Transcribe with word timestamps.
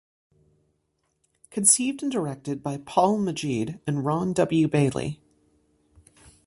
Conceived 1.51 2.01
and 2.01 2.11
directed 2.11 2.63
by 2.63 2.77
Paul 2.77 3.19
Magid 3.19 3.79
and 3.85 4.03
Ron 4.03 4.33
W. 4.33 4.67
Bailey. 4.67 5.21